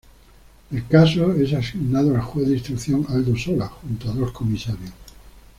[0.71, 4.89] El caso es asignado al juez de instrucción Aldo Sola, junto a dos comisarios.